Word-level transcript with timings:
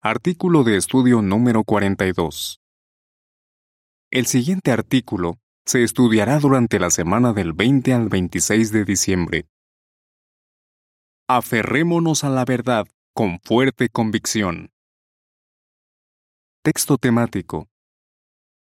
Artículo 0.00 0.62
de 0.62 0.76
estudio 0.76 1.22
número 1.22 1.64
42. 1.64 2.60
El 4.12 4.26
siguiente 4.26 4.70
artículo 4.70 5.40
se 5.66 5.82
estudiará 5.82 6.38
durante 6.38 6.78
la 6.78 6.90
semana 6.90 7.32
del 7.32 7.52
20 7.52 7.92
al 7.94 8.08
26 8.08 8.70
de 8.70 8.84
diciembre. 8.84 9.48
Aferrémonos 11.28 12.22
a 12.22 12.30
la 12.30 12.44
verdad 12.44 12.86
con 13.12 13.40
fuerte 13.40 13.88
convicción. 13.88 14.70
Texto 16.62 16.96
temático. 16.96 17.68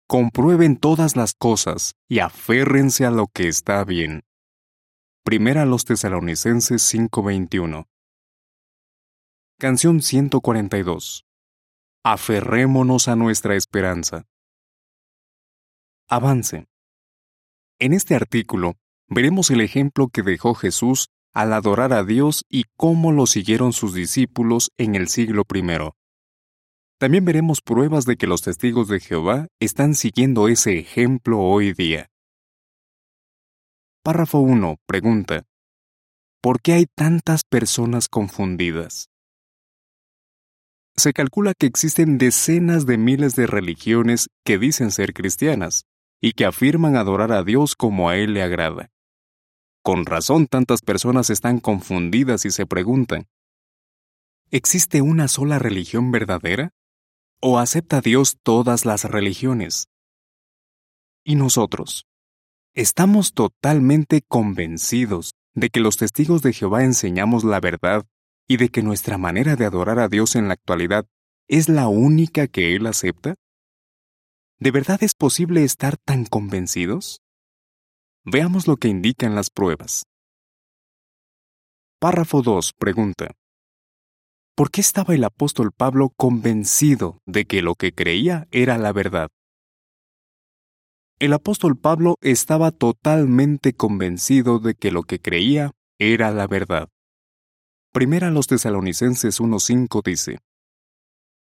Comprueben 0.08 0.78
todas 0.78 1.16
las 1.16 1.34
cosas 1.34 1.96
y 2.08 2.20
aférrense 2.20 3.04
a 3.04 3.10
lo 3.10 3.26
que 3.34 3.48
está 3.48 3.84
bien. 3.84 4.22
Primera 5.24 5.64
a 5.64 5.66
los 5.66 5.86
Tesalonicenses 5.86 6.84
5:21. 6.84 7.88
Canción 9.58 10.02
142. 10.02 11.24
Aferrémonos 12.04 13.08
a 13.08 13.16
nuestra 13.16 13.56
esperanza. 13.56 14.26
Avance. 16.10 16.68
En 17.80 17.94
este 17.94 18.16
artículo 18.16 18.74
veremos 19.08 19.52
el 19.52 19.62
ejemplo 19.62 20.10
que 20.10 20.24
dejó 20.24 20.56
Jesús 20.56 21.08
al 21.34 21.54
adorar 21.54 21.94
a 21.94 22.04
Dios 22.04 22.44
y 22.50 22.66
cómo 22.76 23.14
lo 23.14 23.28
siguieron 23.28 23.72
sus 23.72 23.94
discípulos 23.94 24.72
en 24.78 24.96
el 24.96 25.08
siglo 25.08 25.44
I. 25.50 25.62
También 27.00 27.24
veremos 27.24 27.62
pruebas 27.62 28.04
de 28.04 28.18
que 28.18 28.28
los 28.28 28.42
testigos 28.42 28.90
de 28.90 29.00
Jehová 29.00 29.48
están 29.62 29.96
siguiendo 29.96 30.50
ese 30.50 30.78
ejemplo 30.80 31.40
hoy 31.40 31.72
día. 31.72 32.10
Párrafo 34.04 34.40
1. 34.40 34.76
Pregunta. 34.86 35.46
¿Por 36.42 36.60
qué 36.60 36.74
hay 36.74 36.88
tantas 36.94 37.46
personas 37.46 38.10
confundidas? 38.10 39.08
Se 40.98 41.12
calcula 41.12 41.54
que 41.54 41.66
existen 41.66 42.18
decenas 42.18 42.86
de 42.86 42.98
miles 42.98 43.36
de 43.36 43.48
religiones 43.48 44.28
que 44.46 44.58
dicen 44.58 44.92
ser 44.92 45.14
cristianas 45.14 45.84
y 46.22 46.32
que 46.32 46.46
afirman 46.46 46.96
adorar 46.96 47.34
a 47.34 47.44
Dios 47.44 47.76
como 47.76 48.10
a 48.10 48.16
Él 48.16 48.34
le 48.34 48.42
agrada. 48.42 48.90
Con 49.84 50.06
razón 50.06 50.48
tantas 50.48 50.82
personas 50.82 51.30
están 51.30 51.60
confundidas 51.60 52.46
y 52.46 52.52
se 52.52 52.66
preguntan, 52.66 53.28
¿existe 54.52 55.02
una 55.02 55.28
sola 55.28 55.60
religión 55.60 56.12
verdadera? 56.12 56.72
¿O 57.42 57.60
acepta 57.60 58.00
Dios 58.00 58.38
todas 58.42 58.86
las 58.86 59.04
religiones? 59.04 59.90
¿Y 61.26 61.36
nosotros? 61.36 62.06
¿Estamos 62.74 63.34
totalmente 63.34 64.22
convencidos 64.26 65.34
de 65.54 65.70
que 65.70 65.82
los 65.82 65.98
testigos 65.98 66.42
de 66.42 66.54
Jehová 66.54 66.84
enseñamos 66.84 67.44
la 67.44 67.60
verdad 67.60 68.06
y 68.48 68.58
de 68.58 68.70
que 68.70 68.84
nuestra 68.84 69.18
manera 69.18 69.56
de 69.56 69.66
adorar 69.66 70.00
a 70.00 70.08
Dios 70.08 70.36
en 70.36 70.48
la 70.48 70.54
actualidad 70.54 71.08
es 71.48 71.70
la 71.70 71.88
única 71.88 72.48
que 72.48 72.76
Él 72.76 72.88
acepta? 72.88 73.36
¿De 74.60 74.72
verdad 74.72 75.04
es 75.04 75.14
posible 75.14 75.64
estar 75.64 75.98
tan 75.98 76.26
convencidos? 76.26 77.22
Veamos 78.24 78.68
lo 78.68 78.78
que 78.78 78.88
indican 78.88 79.36
las 79.36 79.50
pruebas. 79.50 80.06
Párrafo 82.00 82.42
2. 82.42 82.74
Pregunta. 82.78 83.32
¿Por 84.56 84.72
qué 84.72 84.82
estaba 84.82 85.14
el 85.14 85.24
apóstol 85.24 85.72
Pablo 85.72 86.14
convencido 86.16 87.20
de 87.26 87.46
que 87.46 87.62
lo 87.62 87.76
que 87.76 87.94
creía 87.94 88.48
era 88.52 88.78
la 88.78 88.94
verdad? 88.94 89.30
El 91.20 91.34
apóstol 91.34 91.78
Pablo 91.78 92.16
estaba 92.22 92.72
totalmente 92.72 93.74
convencido 93.74 94.60
de 94.60 94.76
que 94.76 94.92
lo 94.92 95.04
que 95.04 95.20
creía 95.20 95.72
era 95.98 96.32
la 96.32 96.48
verdad. 96.48 96.90
Primera 97.96 98.28
a 98.28 98.30
los 98.30 98.48
tesalonicenses 98.48 99.40
1.5 99.40 100.04
dice, 100.04 100.40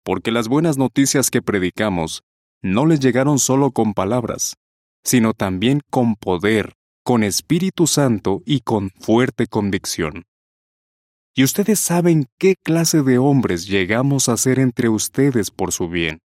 Porque 0.02 0.32
las 0.32 0.48
buenas 0.48 0.78
noticias 0.78 1.28
que 1.28 1.42
predicamos 1.42 2.22
no 2.62 2.86
les 2.86 3.00
llegaron 3.00 3.38
solo 3.38 3.70
con 3.70 3.92
palabras, 3.92 4.54
sino 5.04 5.34
también 5.34 5.82
con 5.90 6.16
poder, 6.16 6.72
con 7.04 7.22
Espíritu 7.22 7.86
Santo 7.86 8.40
y 8.46 8.60
con 8.60 8.88
fuerte 8.98 9.46
convicción. 9.46 10.24
Y 11.34 11.44
ustedes 11.44 11.80
saben 11.80 12.28
qué 12.38 12.54
clase 12.56 13.02
de 13.02 13.18
hombres 13.18 13.66
llegamos 13.66 14.30
a 14.30 14.38
ser 14.38 14.58
entre 14.58 14.88
ustedes 14.88 15.50
por 15.50 15.70
su 15.70 15.90
bien. 15.90 16.20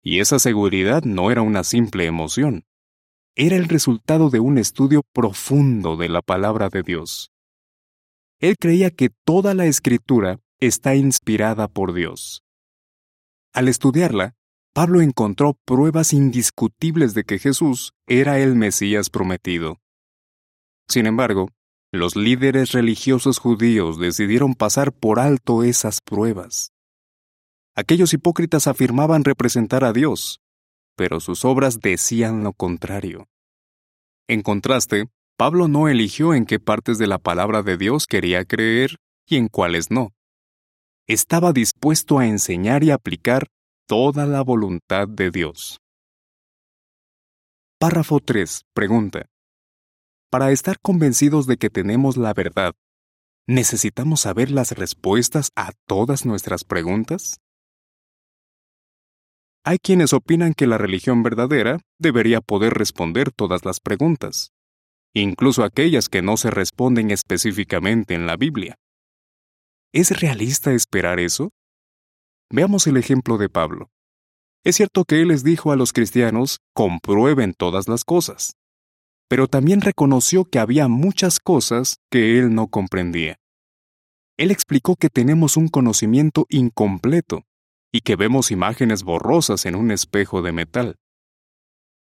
Y 0.00 0.20
esa 0.20 0.38
seguridad 0.38 1.02
no 1.02 1.32
era 1.32 1.42
una 1.42 1.64
simple 1.64 2.06
emoción, 2.06 2.62
era 3.34 3.56
el 3.56 3.68
resultado 3.68 4.30
de 4.30 4.38
un 4.38 4.58
estudio 4.58 5.02
profundo 5.12 5.96
de 5.96 6.08
la 6.08 6.22
palabra 6.22 6.68
de 6.68 6.84
Dios. 6.84 7.31
Él 8.42 8.56
creía 8.58 8.90
que 8.90 9.08
toda 9.08 9.54
la 9.54 9.66
escritura 9.66 10.40
está 10.60 10.96
inspirada 10.96 11.68
por 11.68 11.94
Dios. 11.94 12.42
Al 13.54 13.68
estudiarla, 13.68 14.34
Pablo 14.74 15.00
encontró 15.00 15.56
pruebas 15.64 16.12
indiscutibles 16.12 17.14
de 17.14 17.22
que 17.22 17.38
Jesús 17.38 17.92
era 18.08 18.40
el 18.40 18.56
Mesías 18.56 19.10
prometido. 19.10 19.80
Sin 20.88 21.06
embargo, 21.06 21.50
los 21.92 22.16
líderes 22.16 22.72
religiosos 22.72 23.38
judíos 23.38 24.00
decidieron 24.00 24.54
pasar 24.54 24.92
por 24.92 25.20
alto 25.20 25.62
esas 25.62 26.00
pruebas. 26.00 26.72
Aquellos 27.76 28.12
hipócritas 28.12 28.66
afirmaban 28.66 29.22
representar 29.22 29.84
a 29.84 29.92
Dios, 29.92 30.40
pero 30.96 31.20
sus 31.20 31.44
obras 31.44 31.80
decían 31.80 32.42
lo 32.42 32.54
contrario. 32.54 33.28
En 34.26 34.42
contraste, 34.42 35.06
Pablo 35.42 35.66
no 35.66 35.88
eligió 35.88 36.34
en 36.34 36.46
qué 36.46 36.60
partes 36.60 36.98
de 36.98 37.08
la 37.08 37.18
palabra 37.18 37.64
de 37.64 37.76
Dios 37.76 38.06
quería 38.06 38.44
creer 38.44 38.98
y 39.26 39.38
en 39.38 39.48
cuáles 39.48 39.90
no. 39.90 40.10
Estaba 41.08 41.52
dispuesto 41.52 42.20
a 42.20 42.28
enseñar 42.28 42.84
y 42.84 42.92
aplicar 42.92 43.48
toda 43.88 44.24
la 44.24 44.42
voluntad 44.42 45.08
de 45.08 45.32
Dios. 45.32 45.80
Párrafo 47.80 48.20
3. 48.20 48.66
Pregunta. 48.72 49.26
Para 50.30 50.52
estar 50.52 50.78
convencidos 50.80 51.48
de 51.48 51.56
que 51.56 51.70
tenemos 51.70 52.16
la 52.16 52.32
verdad, 52.34 52.74
¿necesitamos 53.48 54.20
saber 54.20 54.48
las 54.52 54.70
respuestas 54.70 55.50
a 55.56 55.72
todas 55.88 56.24
nuestras 56.24 56.62
preguntas? 56.62 57.40
Hay 59.64 59.78
quienes 59.78 60.12
opinan 60.12 60.54
que 60.54 60.68
la 60.68 60.78
religión 60.78 61.24
verdadera 61.24 61.80
debería 61.98 62.40
poder 62.40 62.74
responder 62.74 63.32
todas 63.32 63.64
las 63.64 63.80
preguntas 63.80 64.52
incluso 65.20 65.64
aquellas 65.64 66.08
que 66.08 66.22
no 66.22 66.36
se 66.36 66.50
responden 66.50 67.10
específicamente 67.10 68.14
en 68.14 68.26
la 68.26 68.36
Biblia. 68.36 68.76
¿Es 69.92 70.18
realista 70.20 70.72
esperar 70.72 71.20
eso? 71.20 71.50
Veamos 72.50 72.86
el 72.86 72.96
ejemplo 72.96 73.36
de 73.36 73.48
Pablo. 73.48 73.90
Es 74.64 74.76
cierto 74.76 75.04
que 75.04 75.20
él 75.20 75.28
les 75.28 75.44
dijo 75.44 75.72
a 75.72 75.76
los 75.76 75.92
cristianos, 75.92 76.58
comprueben 76.72 77.52
todas 77.52 77.88
las 77.88 78.04
cosas, 78.04 78.54
pero 79.28 79.48
también 79.48 79.80
reconoció 79.80 80.44
que 80.44 80.58
había 80.58 80.88
muchas 80.88 81.40
cosas 81.40 81.96
que 82.10 82.38
él 82.38 82.54
no 82.54 82.68
comprendía. 82.68 83.36
Él 84.38 84.50
explicó 84.50 84.96
que 84.96 85.10
tenemos 85.10 85.56
un 85.56 85.68
conocimiento 85.68 86.46
incompleto 86.48 87.42
y 87.92 88.00
que 88.00 88.16
vemos 88.16 88.50
imágenes 88.50 89.02
borrosas 89.02 89.66
en 89.66 89.74
un 89.74 89.90
espejo 89.90 90.42
de 90.42 90.52
metal. 90.52 90.96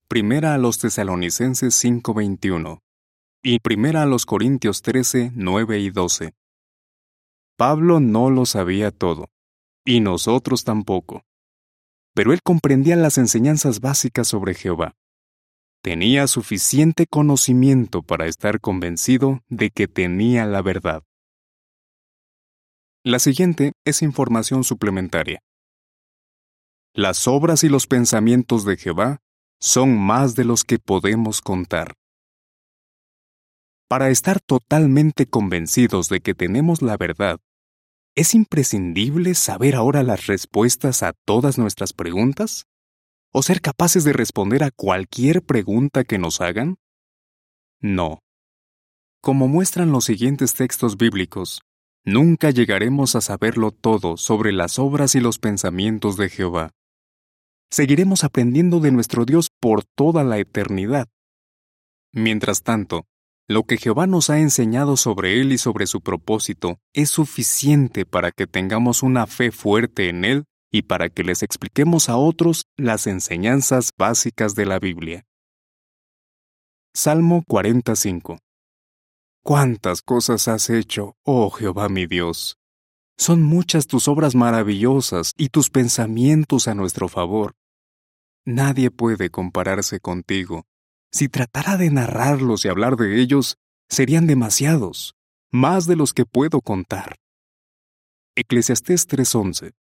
Primera 0.09 0.53
a 0.53 0.57
los 0.57 0.79
tesalonicenses 0.79 1.73
5:21 1.75 2.81
y 3.41 3.59
primera 3.59 4.03
a 4.03 4.05
los 4.05 4.25
Corintios 4.25 4.81
13, 4.81 5.31
9 5.33 5.79
y 5.79 5.89
12. 5.89 6.33
Pablo 7.57 7.99
no 7.99 8.29
lo 8.29 8.45
sabía 8.45 8.91
todo, 8.91 9.29
y 9.85 10.01
nosotros 10.01 10.63
tampoco. 10.63 11.23
Pero 12.13 12.33
él 12.33 12.41
comprendía 12.43 12.95
las 12.95 13.17
enseñanzas 13.17 13.79
básicas 13.79 14.27
sobre 14.27 14.53
Jehová. 14.53 14.95
Tenía 15.81 16.27
suficiente 16.27 17.05
conocimiento 17.07 18.01
para 18.01 18.25
estar 18.27 18.59
convencido 18.59 19.41
de 19.47 19.69
que 19.69 19.87
tenía 19.87 20.45
la 20.45 20.61
verdad. 20.61 21.03
La 23.05 23.19
siguiente 23.19 23.71
es 23.85 24.01
información 24.01 24.65
suplementaria. 24.65 25.39
Las 26.93 27.27
obras 27.29 27.63
y 27.63 27.69
los 27.69 27.87
pensamientos 27.87 28.65
de 28.65 28.75
Jehová 28.75 29.19
son 29.61 29.97
más 29.97 30.35
de 30.35 30.43
los 30.43 30.65
que 30.65 30.79
podemos 30.79 31.39
contar. 31.39 31.98
Para 33.89 34.11
estar 34.11 34.39
totalmente 34.39 35.25
convencidos 35.25 36.09
de 36.09 36.19
que 36.19 36.35
tenemos 36.35 36.83
la 36.83 36.95
verdad, 36.95 37.39
¿es 38.15 38.35
imprescindible 38.35 39.33
saber 39.33 39.73
ahora 39.73 40.03
las 40.03 40.27
respuestas 40.27 41.01
a 41.01 41.13
todas 41.25 41.57
nuestras 41.57 41.93
preguntas? 41.93 42.67
¿O 43.33 43.41
ser 43.41 43.61
capaces 43.61 44.03
de 44.03 44.13
responder 44.13 44.63
a 44.63 44.69
cualquier 44.69 45.41
pregunta 45.41 46.03
que 46.03 46.19
nos 46.19 46.39
hagan? 46.39 46.77
No. 47.81 48.19
Como 49.23 49.47
muestran 49.47 49.91
los 49.91 50.05
siguientes 50.05 50.53
textos 50.53 50.95
bíblicos, 50.95 51.63
nunca 52.05 52.51
llegaremos 52.51 53.15
a 53.15 53.21
saberlo 53.21 53.71
todo 53.71 54.17
sobre 54.17 54.51
las 54.51 54.77
obras 54.77 55.15
y 55.15 55.19
los 55.19 55.39
pensamientos 55.39 56.15
de 56.15 56.29
Jehová. 56.29 56.69
Seguiremos 57.71 58.23
aprendiendo 58.23 58.81
de 58.81 58.91
nuestro 58.91 59.25
Dios 59.25 59.49
por 59.59 59.83
toda 59.83 60.23
la 60.23 60.37
eternidad. 60.37 61.07
Mientras 62.13 62.61
tanto, 62.61 63.07
Lo 63.51 63.63
que 63.63 63.77
Jehová 63.77 64.05
nos 64.05 64.29
ha 64.29 64.37
enseñado 64.37 64.95
sobre 64.95 65.41
Él 65.41 65.51
y 65.51 65.57
sobre 65.57 65.87
su 65.87 66.01
propósito 66.01 66.77
es 66.93 67.09
suficiente 67.09 68.05
para 68.05 68.31
que 68.31 68.45
tengamos 68.45 69.01
una 69.01 69.25
fe 69.25 69.51
fuerte 69.51 70.07
en 70.07 70.23
Él 70.23 70.45
y 70.71 70.83
para 70.83 71.09
que 71.09 71.23
les 71.23 71.41
expliquemos 71.41 72.09
a 72.09 72.17
otros 72.17 72.65
las 72.77 73.07
enseñanzas 73.07 73.89
básicas 73.97 74.53
de 74.53 74.67
la 74.67 74.77
Biblia. 74.77 75.25
Salmo 76.93 77.43
45 77.47 78.37
Cuántas 79.43 80.03
cosas 80.03 80.47
has 80.47 80.69
hecho, 80.69 81.15
oh 81.23 81.49
Jehová 81.49 81.89
mi 81.89 82.05
Dios. 82.05 82.59
Son 83.17 83.41
muchas 83.41 83.87
tus 83.87 84.07
obras 84.07 84.35
maravillosas 84.35 85.33
y 85.35 85.49
tus 85.49 85.71
pensamientos 85.71 86.67
a 86.67 86.75
nuestro 86.75 87.07
favor. 87.07 87.55
Nadie 88.45 88.91
puede 88.91 89.31
compararse 89.31 89.99
contigo. 89.99 90.67
Si 91.11 91.27
tratara 91.27 91.77
de 91.77 91.89
narrarlos 91.89 92.65
y 92.65 92.67
hablar 92.67 92.95
de 92.95 93.19
ellos, 93.19 93.57
serían 93.89 94.27
demasiados, 94.27 95.15
más 95.51 95.87
de 95.87 95.95
los 95.95 96.13
que 96.13 96.25
puedo 96.25 96.61
contar. 96.61 97.15
Eclesiastés 98.35 99.07
3:11 99.07 99.73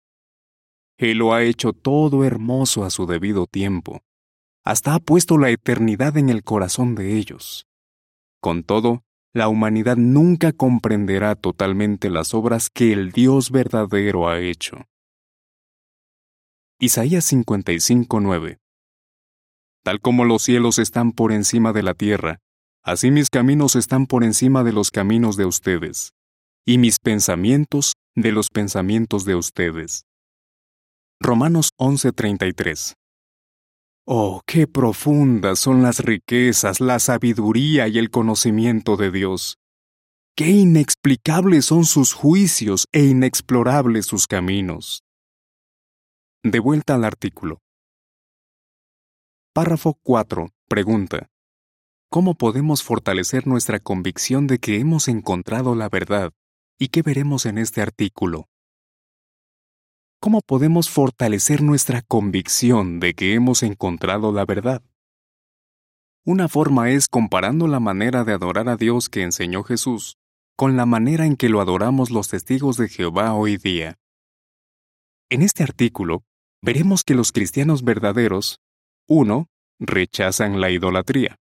Él 0.98 1.18
lo 1.18 1.34
ha 1.34 1.42
hecho 1.42 1.72
todo 1.72 2.24
hermoso 2.24 2.84
a 2.84 2.90
su 2.90 3.06
debido 3.06 3.46
tiempo. 3.46 4.02
Hasta 4.64 4.94
ha 4.94 5.00
puesto 5.00 5.36
la 5.36 5.50
eternidad 5.50 6.16
en 6.16 6.28
el 6.28 6.42
corazón 6.42 6.94
de 6.94 7.16
ellos. 7.16 7.66
Con 8.40 8.62
todo, 8.62 9.02
la 9.32 9.48
humanidad 9.48 9.96
nunca 9.96 10.52
comprenderá 10.52 11.34
totalmente 11.34 12.08
las 12.08 12.32
obras 12.34 12.70
que 12.70 12.92
el 12.92 13.12
Dios 13.12 13.50
verdadero 13.50 14.28
ha 14.28 14.40
hecho. 14.40 14.86
Isaías 16.78 17.30
55:9 17.32 18.58
Tal 19.86 20.00
como 20.00 20.24
los 20.24 20.42
cielos 20.42 20.80
están 20.80 21.12
por 21.12 21.30
encima 21.30 21.72
de 21.72 21.84
la 21.84 21.94
tierra, 21.94 22.40
así 22.82 23.12
mis 23.12 23.30
caminos 23.30 23.76
están 23.76 24.08
por 24.08 24.24
encima 24.24 24.64
de 24.64 24.72
los 24.72 24.90
caminos 24.90 25.36
de 25.36 25.44
ustedes, 25.44 26.10
y 26.66 26.78
mis 26.78 26.98
pensamientos 26.98 27.92
de 28.16 28.32
los 28.32 28.48
pensamientos 28.48 29.24
de 29.24 29.36
ustedes. 29.36 30.02
Romanos 31.20 31.70
11:33 31.78 32.94
Oh, 34.08 34.40
qué 34.44 34.66
profundas 34.66 35.60
son 35.60 35.82
las 35.82 36.00
riquezas, 36.00 36.80
la 36.80 36.98
sabiduría 36.98 37.86
y 37.86 37.98
el 37.98 38.10
conocimiento 38.10 38.96
de 38.96 39.12
Dios. 39.12 39.56
Qué 40.36 40.48
inexplicables 40.50 41.64
son 41.64 41.84
sus 41.84 42.12
juicios 42.12 42.86
e 42.90 43.04
inexplorables 43.04 44.06
sus 44.06 44.26
caminos. 44.26 45.04
De 46.42 46.58
vuelta 46.58 46.96
al 46.96 47.04
artículo. 47.04 47.60
Párrafo 49.56 49.94
4. 50.02 50.50
Pregunta. 50.68 51.30
¿Cómo 52.10 52.34
podemos 52.34 52.82
fortalecer 52.82 53.46
nuestra 53.46 53.80
convicción 53.80 54.46
de 54.46 54.58
que 54.58 54.78
hemos 54.80 55.08
encontrado 55.08 55.74
la 55.74 55.88
verdad? 55.88 56.34
¿Y 56.78 56.88
qué 56.88 57.00
veremos 57.00 57.46
en 57.46 57.56
este 57.56 57.80
artículo? 57.80 58.50
¿Cómo 60.20 60.42
podemos 60.42 60.90
fortalecer 60.90 61.62
nuestra 61.62 62.02
convicción 62.02 63.00
de 63.00 63.14
que 63.14 63.32
hemos 63.32 63.62
encontrado 63.62 64.30
la 64.30 64.44
verdad? 64.44 64.82
Una 66.26 66.48
forma 66.48 66.90
es 66.90 67.08
comparando 67.08 67.66
la 67.66 67.80
manera 67.80 68.24
de 68.24 68.34
adorar 68.34 68.68
a 68.68 68.76
Dios 68.76 69.08
que 69.08 69.22
enseñó 69.22 69.62
Jesús 69.62 70.18
con 70.54 70.76
la 70.76 70.84
manera 70.84 71.24
en 71.24 71.34
que 71.34 71.48
lo 71.48 71.62
adoramos 71.62 72.10
los 72.10 72.28
testigos 72.28 72.76
de 72.76 72.90
Jehová 72.90 73.32
hoy 73.32 73.56
día. 73.56 73.96
En 75.30 75.40
este 75.40 75.62
artículo, 75.62 76.24
veremos 76.60 77.04
que 77.04 77.14
los 77.14 77.32
cristianos 77.32 77.84
verdaderos, 77.84 78.60
1. 79.08 79.46
rechazan 79.78 80.60
la 80.60 80.70
idolatría. 80.70 81.36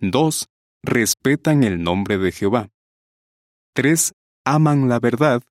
2. 0.00 0.46
respetan 0.82 1.64
el 1.64 1.82
nombre 1.82 2.18
de 2.18 2.32
Jehová. 2.32 2.68
3. 3.72 4.12
aman 4.44 4.86
la 4.86 5.00
verdad. 5.00 5.42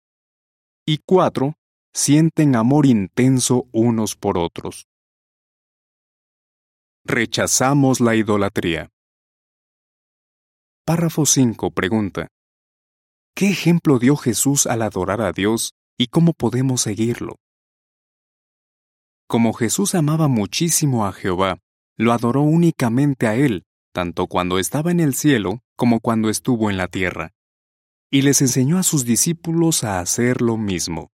Y 0.86 1.00
4 1.00 1.56
sienten 1.96 2.56
amor 2.56 2.86
intenso 2.86 3.68
unos 3.72 4.16
por 4.16 4.38
otros. 4.38 4.86
Rechazamos 7.04 8.02
la 8.02 8.16
idolatría. 8.16 8.92
Párrafo 10.86 11.26
5 11.26 11.72
pregunta. 11.72 12.28
¿Qué 13.36 13.50
ejemplo 13.50 13.98
dio 13.98 14.16
Jesús 14.16 14.68
al 14.68 14.84
adorar 14.84 15.22
a 15.22 15.32
Dios 15.32 15.74
y 15.98 16.06
cómo 16.06 16.34
podemos 16.34 16.82
seguirlo? 16.82 17.38
Como 19.28 19.54
Jesús 19.54 19.96
amaba 19.96 20.28
muchísimo 20.28 21.06
a 21.06 21.12
Jehová, 21.12 21.60
lo 21.98 22.14
adoró 22.14 22.42
únicamente 22.42 23.28
a 23.28 23.36
Él, 23.36 23.66
tanto 23.94 24.28
cuando 24.28 24.60
estaba 24.60 24.92
en 24.92 25.00
el 25.00 25.16
cielo 25.16 25.62
como 25.76 26.00
cuando 26.00 26.30
estuvo 26.30 26.70
en 26.70 26.78
la 26.78 26.88
tierra. 26.88 27.32
Y 28.12 28.22
les 28.22 28.42
enseñó 28.42 28.78
a 28.78 28.84
sus 28.84 29.06
discípulos 29.06 29.84
a 29.84 30.00
hacer 30.00 30.42
lo 30.42 30.58
mismo. 30.58 31.12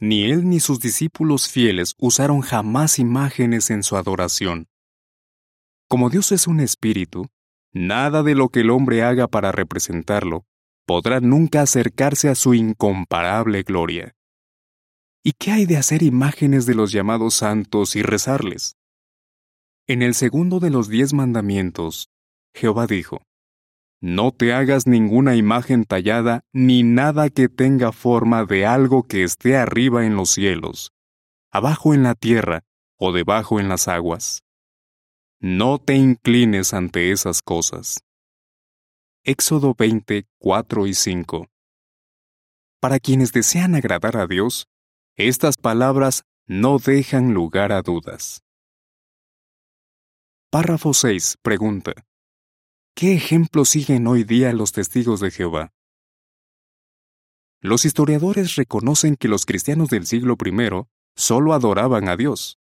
Ni 0.00 0.24
él 0.24 0.48
ni 0.48 0.60
sus 0.60 0.80
discípulos 0.80 1.48
fieles 1.48 1.94
usaron 1.98 2.40
jamás 2.40 2.98
imágenes 2.98 3.70
en 3.70 3.82
su 3.82 3.96
adoración. 3.96 4.66
Como 5.88 6.10
Dios 6.10 6.32
es 6.32 6.46
un 6.46 6.60
espíritu, 6.60 7.28
nada 7.72 8.22
de 8.22 8.34
lo 8.34 8.48
que 8.48 8.60
el 8.60 8.70
hombre 8.70 9.02
haga 9.02 9.28
para 9.28 9.52
representarlo 9.52 10.44
podrá 10.86 11.20
nunca 11.20 11.62
acercarse 11.62 12.28
a 12.28 12.34
su 12.34 12.54
incomparable 12.54 13.62
gloria. 13.62 14.14
¿Y 15.26 15.32
qué 15.32 15.52
hay 15.52 15.64
de 15.64 15.78
hacer 15.78 16.02
imágenes 16.02 16.66
de 16.66 16.74
los 16.74 16.92
llamados 16.92 17.32
santos 17.32 17.96
y 17.96 18.02
rezarles? 18.02 18.76
En 19.86 20.02
el 20.02 20.14
segundo 20.14 20.60
de 20.60 20.68
los 20.68 20.90
diez 20.90 21.14
mandamientos, 21.14 22.10
Jehová 22.54 22.86
dijo, 22.86 23.22
no 24.02 24.32
te 24.32 24.52
hagas 24.52 24.86
ninguna 24.86 25.34
imagen 25.34 25.86
tallada 25.86 26.42
ni 26.52 26.82
nada 26.82 27.30
que 27.30 27.48
tenga 27.48 27.90
forma 27.90 28.44
de 28.44 28.66
algo 28.66 29.04
que 29.04 29.24
esté 29.24 29.56
arriba 29.56 30.04
en 30.04 30.14
los 30.14 30.28
cielos, 30.28 30.92
abajo 31.50 31.94
en 31.94 32.02
la 32.02 32.14
tierra 32.14 32.64
o 32.98 33.10
debajo 33.12 33.58
en 33.58 33.70
las 33.70 33.88
aguas. 33.88 34.42
No 35.40 35.78
te 35.78 35.94
inclines 35.94 36.74
ante 36.74 37.12
esas 37.12 37.40
cosas. 37.40 38.00
Éxodo 39.24 39.74
20, 39.74 40.26
4 40.36 40.86
y 40.86 40.92
5. 40.92 41.46
Para 42.78 43.00
quienes 43.00 43.32
desean 43.32 43.74
agradar 43.74 44.18
a 44.18 44.26
Dios, 44.26 44.66
estas 45.16 45.56
palabras 45.56 46.24
no 46.46 46.78
dejan 46.78 47.34
lugar 47.34 47.70
a 47.70 47.82
dudas. 47.82 48.42
Párrafo 50.50 50.92
6. 50.92 51.38
Pregunta. 51.40 51.92
¿Qué 52.96 53.14
ejemplo 53.14 53.64
siguen 53.64 54.08
hoy 54.08 54.24
día 54.24 54.52
los 54.52 54.72
testigos 54.72 55.20
de 55.20 55.30
Jehová? 55.30 55.72
Los 57.60 57.84
historiadores 57.84 58.56
reconocen 58.56 59.14
que 59.16 59.28
los 59.28 59.46
cristianos 59.46 59.88
del 59.88 60.06
siglo 60.06 60.36
I 60.44 60.84
solo 61.16 61.54
adoraban 61.54 62.08
a 62.08 62.16
Dios. 62.16 62.58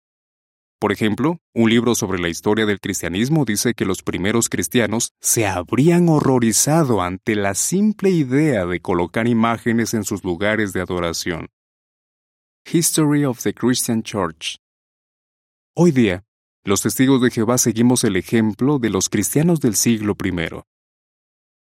Por 0.79 0.91
ejemplo, 0.91 1.39
un 1.55 1.69
libro 1.69 1.95
sobre 1.95 2.19
la 2.19 2.29
historia 2.29 2.65
del 2.65 2.79
cristianismo 2.79 3.45
dice 3.45 3.73
que 3.73 3.85
los 3.85 4.03
primeros 4.03 4.49
cristianos 4.49 5.13
se 5.21 5.47
habrían 5.47 6.07
horrorizado 6.07 7.01
ante 7.01 7.35
la 7.35 7.55
simple 7.55 8.11
idea 8.11 8.65
de 8.65 8.79
colocar 8.79 9.27
imágenes 9.27 9.93
en 9.93 10.03
sus 10.03 10.23
lugares 10.23 10.71
de 10.73 10.81
adoración. 10.81 11.49
History 12.65 13.23
of 13.25 13.39
the 13.43 13.53
Christian 13.53 14.01
Church. 14.01 14.57
Hoy 15.75 15.91
día, 15.91 16.23
los 16.63 16.81
testigos 16.81 17.21
de 17.21 17.29
Jehová 17.29 17.57
seguimos 17.57 18.03
el 18.03 18.15
ejemplo 18.15 18.79
de 18.79 18.89
los 18.89 19.09
cristianos 19.09 19.59
del 19.59 19.75
siglo 19.75 20.15
I. 20.23 20.63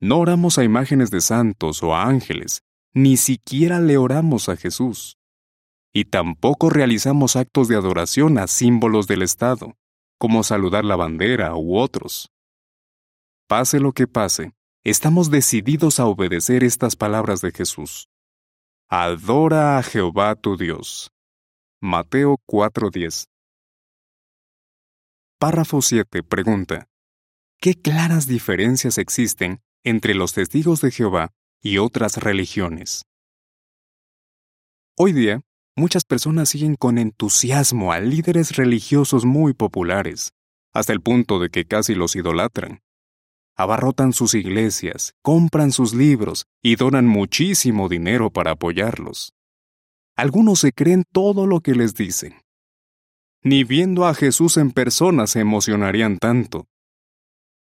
No 0.00 0.18
oramos 0.18 0.58
a 0.58 0.64
imágenes 0.64 1.10
de 1.10 1.20
santos 1.20 1.82
o 1.82 1.94
a 1.94 2.04
ángeles, 2.04 2.62
ni 2.92 3.16
siquiera 3.16 3.80
le 3.80 3.96
oramos 3.96 4.48
a 4.48 4.56
Jesús. 4.56 5.16
Y 5.92 6.04
tampoco 6.04 6.70
realizamos 6.70 7.36
actos 7.36 7.68
de 7.68 7.76
adoración 7.76 8.38
a 8.38 8.46
símbolos 8.46 9.06
del 9.08 9.22
Estado, 9.22 9.74
como 10.18 10.44
saludar 10.44 10.84
la 10.84 10.96
bandera 10.96 11.56
u 11.56 11.78
otros. 11.78 12.30
Pase 13.48 13.80
lo 13.80 13.92
que 13.92 14.06
pase, 14.06 14.52
estamos 14.84 15.30
decididos 15.30 15.98
a 15.98 16.06
obedecer 16.06 16.62
estas 16.62 16.96
palabras 16.96 17.40
de 17.40 17.50
Jesús. 17.50 18.11
Adora 18.94 19.78
a 19.78 19.82
Jehová 19.82 20.34
tu 20.34 20.58
Dios. 20.58 21.10
Mateo 21.80 22.36
4:10 22.46 23.24
Párrafo 25.38 25.80
7 25.80 26.22
pregunta. 26.22 26.88
¿Qué 27.58 27.72
claras 27.72 28.26
diferencias 28.26 28.98
existen 28.98 29.62
entre 29.82 30.12
los 30.12 30.34
testigos 30.34 30.82
de 30.82 30.90
Jehová 30.90 31.30
y 31.62 31.78
otras 31.78 32.18
religiones? 32.18 33.06
Hoy 34.98 35.14
día, 35.14 35.40
muchas 35.74 36.04
personas 36.04 36.50
siguen 36.50 36.74
con 36.74 36.98
entusiasmo 36.98 37.92
a 37.94 38.00
líderes 38.00 38.56
religiosos 38.56 39.24
muy 39.24 39.54
populares, 39.54 40.32
hasta 40.74 40.92
el 40.92 41.00
punto 41.00 41.38
de 41.38 41.48
que 41.48 41.64
casi 41.64 41.94
los 41.94 42.14
idolatran. 42.14 42.81
Abarrotan 43.62 44.12
sus 44.12 44.34
iglesias, 44.34 45.14
compran 45.22 45.72
sus 45.72 45.94
libros 45.94 46.46
y 46.62 46.76
donan 46.76 47.06
muchísimo 47.06 47.88
dinero 47.88 48.30
para 48.30 48.52
apoyarlos. 48.52 49.34
Algunos 50.16 50.60
se 50.60 50.72
creen 50.72 51.04
todo 51.12 51.46
lo 51.46 51.60
que 51.60 51.74
les 51.74 51.94
dicen 51.94 52.34
ni 53.42 53.64
viendo 53.64 54.06
a 54.06 54.14
Jesús 54.14 54.56
en 54.56 54.70
persona 54.70 55.26
se 55.26 55.40
emocionarían 55.40 56.18
tanto. 56.18 56.68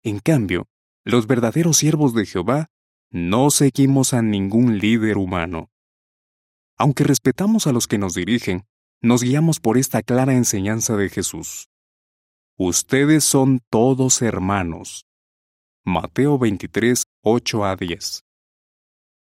En 0.02 0.18
cambio, 0.18 0.66
los 1.04 1.26
verdaderos 1.26 1.76
siervos 1.76 2.14
de 2.14 2.26
Jehová 2.26 2.68
no 3.10 3.50
seguimos 3.50 4.14
a 4.14 4.22
ningún 4.22 4.78
líder 4.78 5.18
humano. 5.18 5.70
Aunque 6.76 7.04
respetamos 7.04 7.66
a 7.66 7.72
los 7.72 7.86
que 7.86 7.98
nos 7.98 8.14
dirigen, 8.14 8.66
nos 9.02 9.22
guiamos 9.22 9.60
por 9.60 9.78
esta 9.78 10.02
clara 10.02 10.34
enseñanza 10.34 10.96
de 10.96 11.08
Jesús. 11.08 11.68
Ustedes 12.56 13.24
son 13.24 13.60
todos 13.70 14.22
hermanos. 14.22 15.04
Mateo 15.88 16.38
23, 16.38 17.04
8 17.24 17.64
a 17.64 17.74
10. 17.74 18.22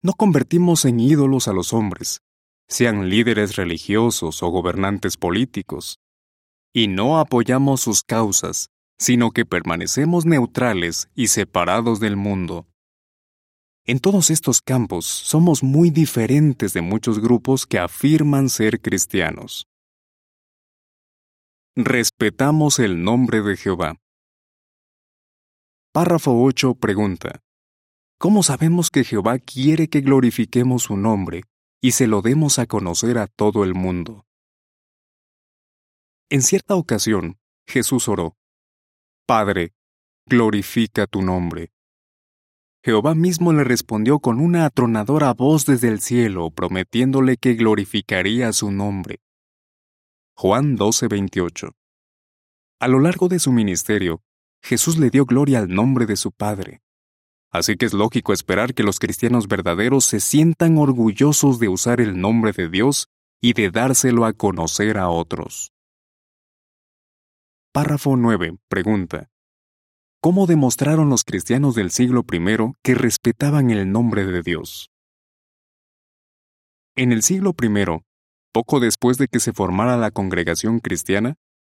No 0.01 0.13
convertimos 0.13 0.85
en 0.85 1.01
ídolos 1.01 1.49
a 1.49 1.53
los 1.53 1.73
hombres, 1.73 2.21
sean 2.69 3.09
líderes 3.09 3.57
religiosos 3.57 4.41
o 4.41 4.47
gobernantes 4.47 5.17
políticos, 5.17 5.97
y 6.73 6.87
no 6.87 7.19
apoyamos 7.19 7.81
sus 7.81 8.01
causas, 8.01 8.69
sino 8.97 9.31
que 9.31 9.45
permanecemos 9.45 10.25
neutrales 10.25 11.09
y 11.15 11.27
separados 11.27 11.99
del 11.99 12.15
mundo. 12.15 12.65
En 13.85 13.99
todos 13.99 14.29
estos 14.29 14.61
campos 14.61 15.05
somos 15.05 15.63
muy 15.63 15.89
diferentes 15.89 16.71
de 16.71 16.81
muchos 16.81 17.19
grupos 17.19 17.65
que 17.65 17.77
afirman 17.77 18.47
ser 18.47 18.79
cristianos. 18.79 19.67
Respetamos 21.75 22.79
el 22.79 23.03
nombre 23.03 23.41
de 23.41 23.57
Jehová. 23.57 23.97
Párrafo 25.93 26.41
8 26.41 26.73
pregunta. 26.73 27.43
¿Cómo 28.17 28.41
sabemos 28.41 28.89
que 28.89 29.03
Jehová 29.03 29.37
quiere 29.37 29.89
que 29.89 30.01
glorifiquemos 30.01 30.81
su 30.81 30.97
nombre 30.97 31.43
y 31.83 31.91
se 31.91 32.07
lo 32.07 32.23
demos 32.23 32.57
a 32.57 32.65
conocer 32.65 33.19
a 33.19 33.27
todo 33.27 33.63
el 33.63 33.75
mundo? 33.75 34.25
En 36.31 36.41
cierta 36.41 36.73
ocasión, 36.73 37.37
Jesús 37.67 38.07
oró, 38.07 38.35
Padre, 39.27 39.75
glorifica 40.25 41.05
tu 41.05 41.21
nombre. 41.21 41.71
Jehová 42.83 43.13
mismo 43.13 43.53
le 43.53 43.63
respondió 43.63 44.17
con 44.17 44.39
una 44.39 44.65
atronadora 44.65 45.31
voz 45.35 45.67
desde 45.67 45.89
el 45.89 46.01
cielo, 46.01 46.49
prometiéndole 46.49 47.37
que 47.37 47.53
glorificaría 47.53 48.51
su 48.51 48.71
nombre. 48.71 49.21
Juan 50.35 50.75
12:28 50.75 51.75
A 52.79 52.87
lo 52.87 52.99
largo 52.99 53.27
de 53.27 53.37
su 53.37 53.51
ministerio, 53.51 54.23
Jesús 54.63 54.97
le 54.97 55.09
dio 55.09 55.25
gloria 55.25 55.59
al 55.59 55.67
nombre 55.67 56.05
de 56.05 56.15
su 56.15 56.31
Padre. 56.31 56.81
Así 57.51 57.75
que 57.75 57.85
es 57.85 57.93
lógico 57.93 58.31
esperar 58.31 58.73
que 58.73 58.83
los 58.83 58.97
cristianos 58.97 59.47
verdaderos 59.47 60.05
se 60.05 60.21
sientan 60.21 60.77
orgullosos 60.77 61.59
de 61.59 61.67
usar 61.67 61.99
el 61.99 62.19
nombre 62.19 62.53
de 62.53 62.69
Dios 62.69 63.09
y 63.41 63.53
de 63.53 63.69
dárselo 63.69 64.25
a 64.25 64.31
conocer 64.31 64.97
a 64.97 65.09
otros. 65.09 65.73
Párrafo 67.73 68.15
9. 68.15 68.57
Pregunta. 68.69 69.29
¿Cómo 70.21 70.47
demostraron 70.47 71.09
los 71.09 71.25
cristianos 71.25 71.75
del 71.75 71.91
siglo 71.91 72.23
I 72.31 72.73
que 72.81 72.95
respetaban 72.95 73.69
el 73.69 73.91
nombre 73.91 74.25
de 74.25 74.41
Dios? 74.41 74.89
En 76.95 77.11
el 77.11 77.21
siglo 77.21 77.53
I, 77.61 78.01
poco 78.53 78.79
después 78.79 79.17
de 79.17 79.27
que 79.27 79.41
se 79.41 79.51
formara 79.51 79.97
la 79.97 80.11
congregación 80.11 80.79
cristiana, 80.79 81.35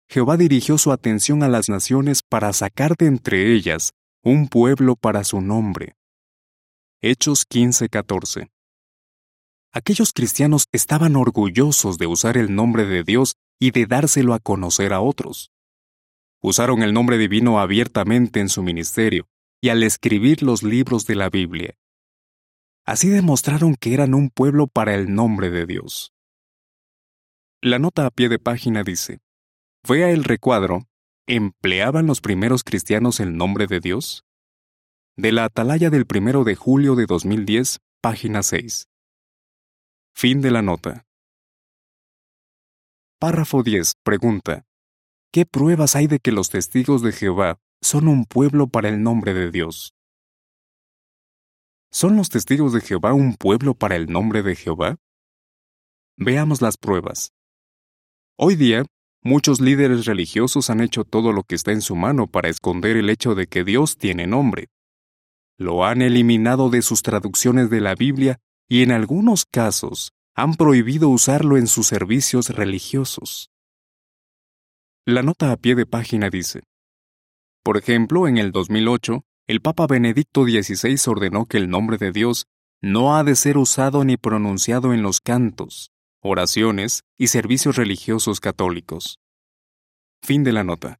Jehová 0.09 0.37
dirigió 0.37 0.79
su 0.79 0.93
atención 0.93 1.43
a 1.43 1.49
las 1.49 1.69
naciones 1.69 2.23
para 2.23 2.53
sacar 2.53 2.97
de 2.97 3.07
entre 3.07 3.53
ellas 3.53 3.93
un 4.23 4.49
pueblo 4.49 4.97
para 4.97 5.25
su 5.25 5.41
nombre. 5.41 5.97
Hechos 7.03 7.45
15:14 7.49 8.51
Aquellos 9.73 10.13
cristianos 10.13 10.67
estaban 10.73 11.17
orgullosos 11.17 11.99
de 11.99 12.07
usar 12.07 12.37
el 12.37 12.55
nombre 12.55 12.87
de 12.87 13.03
Dios 13.03 13.35
y 13.61 13.73
de 13.73 13.87
dárselo 13.87 14.33
a 14.35 14.39
conocer 14.39 14.93
a 14.93 15.01
otros 15.01 15.51
usaron 16.49 16.83
el 16.83 16.93
nombre 16.93 17.19
divino 17.19 17.59
abiertamente 17.59 18.39
en 18.39 18.49
su 18.49 18.63
ministerio 18.63 19.29
y 19.61 19.71
al 19.71 19.83
escribir 19.83 20.45
los 20.45 20.63
libros 20.63 21.05
de 21.07 21.17
la 21.17 21.29
Biblia. 21.29 21.75
Así 22.85 23.09
demostraron 23.09 23.75
que 23.75 23.95
eran 23.95 24.15
un 24.15 24.31
pueblo 24.31 24.69
para 24.69 24.95
el 24.95 25.13
nombre 25.13 25.51
de 25.51 25.67
Dios. 25.67 26.13
La 27.61 27.81
nota 27.81 28.07
a 28.07 28.11
pie 28.11 28.29
de 28.29 28.39
página 28.39 28.85
dice, 28.85 29.19
Vea 29.89 30.11
el 30.11 30.25
recuadro, 30.25 30.89
¿empleaban 31.29 32.07
los 32.07 32.21
primeros 32.21 32.65
cristianos 32.65 33.21
el 33.21 33.37
nombre 33.37 33.67
de 33.67 33.79
Dios? 33.79 34.25
De 35.17 35.31
la 35.31 35.45
Atalaya 35.45 35.91
del 35.91 36.07
primero 36.07 36.43
de 36.43 36.57
julio 36.57 36.97
de 36.97 37.07
2010, 37.07 37.79
página 38.01 38.43
6. 38.43 38.89
Fin 40.13 40.41
de 40.41 40.51
la 40.51 40.63
nota. 40.63 41.07
Párrafo 43.21 43.63
10. 43.63 43.95
Pregunta. 44.03 44.65
¿Qué 45.31 45.47
pruebas 45.47 45.95
hay 45.95 46.09
de 46.09 46.19
que 46.19 46.33
los 46.33 46.49
testigos 46.49 47.03
de 47.03 47.13
Jehová 47.13 47.61
son 47.81 48.09
un 48.09 48.25
pueblo 48.25 48.67
para 48.67 48.89
el 48.89 49.03
nombre 49.03 49.35
de 49.35 49.53
Dios? 49.53 49.95
¿Son 51.93 52.17
los 52.17 52.29
testigos 52.29 52.73
de 52.73 52.81
Jehová 52.81 53.13
un 53.13 53.37
pueblo 53.37 53.75
para 53.75 53.95
el 53.95 54.07
nombre 54.07 54.43
de 54.43 54.57
Jehová? 54.57 54.97
Veamos 56.17 56.61
las 56.61 56.77
pruebas. 56.77 57.33
Hoy 58.37 58.57
día, 58.57 58.85
muchos 59.27 59.61
líderes 59.61 60.07
religiosos 60.07 60.71
han 60.71 60.81
hecho 60.81 61.05
todo 61.05 61.33
lo 61.33 61.43
que 61.43 61.57
está 61.57 61.73
en 61.73 61.83
su 61.83 61.97
mano 61.97 62.27
para 62.27 62.49
esconder 62.49 62.97
el 62.97 63.11
hecho 63.11 63.35
de 63.35 63.47
que 63.47 63.65
Dios 63.65 63.99
tiene 63.99 64.27
nombre. 64.27 64.69
Lo 65.59 65.85
han 65.85 66.01
eliminado 66.01 66.71
de 66.71 66.81
sus 66.81 67.03
traducciones 67.03 67.69
de 67.69 67.81
la 67.81 67.95
Biblia 67.95 68.39
y 68.69 68.83
en 68.83 68.93
algunos 68.93 69.45
casos 69.45 70.13
han 70.35 70.55
prohibido 70.55 71.09
usarlo 71.09 71.57
en 71.57 71.67
sus 71.67 71.87
servicios 71.87 72.51
religiosos. 72.51 73.51
La 75.05 75.23
nota 75.23 75.53
a 75.53 75.57
pie 75.57 75.75
de 75.75 75.87
página 75.87 76.31
dice, 76.31 76.63
Por 77.63 77.77
ejemplo, 77.77 78.29
en 78.29 78.39
el 78.39 78.53
2008, 78.53 79.25
el 79.47 79.61
Papa 79.61 79.87
Benedicto 79.87 80.45
XVI 80.45 80.99
ordenó 81.11 81.47
que 81.47 81.57
el 81.57 81.69
nombre 81.69 81.97
de 81.97 82.13
Dios 82.13 82.47
no 82.83 83.17
ha 83.17 83.25
de 83.25 83.35
ser 83.35 83.59
usado 83.59 84.05
ni 84.05 84.17
pronunciado 84.17 84.93
en 84.93 85.03
los 85.03 85.21
cantos, 85.21 85.91
oraciones 86.27 87.03
y 87.19 87.29
servicios 87.29 87.77
religiosos 87.77 88.41
católicos. 88.41 89.19
Fin 90.23 90.45
de 90.45 90.53
la 90.53 90.65
nota. 90.65 90.99